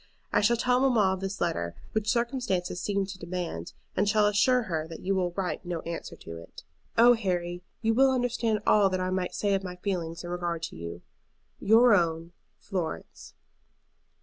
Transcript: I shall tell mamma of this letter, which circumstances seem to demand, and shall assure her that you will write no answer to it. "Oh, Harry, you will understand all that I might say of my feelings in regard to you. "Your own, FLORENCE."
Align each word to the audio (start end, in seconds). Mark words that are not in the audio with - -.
I 0.33 0.41
shall 0.41 0.57
tell 0.57 0.79
mamma 0.79 1.13
of 1.13 1.19
this 1.19 1.39
letter, 1.39 1.75
which 1.91 2.09
circumstances 2.09 2.81
seem 2.81 3.05
to 3.05 3.19
demand, 3.19 3.73
and 3.95 4.09
shall 4.09 4.25
assure 4.25 4.63
her 4.63 4.87
that 4.87 5.01
you 5.01 5.13
will 5.13 5.29
write 5.33 5.63
no 5.63 5.81
answer 5.81 6.15
to 6.15 6.37
it. 6.37 6.63
"Oh, 6.97 7.13
Harry, 7.13 7.61
you 7.83 7.93
will 7.93 8.09
understand 8.09 8.61
all 8.65 8.89
that 8.89 8.99
I 8.99 9.11
might 9.11 9.35
say 9.35 9.53
of 9.53 9.63
my 9.63 9.75
feelings 9.75 10.23
in 10.23 10.31
regard 10.31 10.63
to 10.63 10.75
you. 10.75 11.03
"Your 11.59 11.93
own, 11.93 12.31
FLORENCE." 12.57 13.35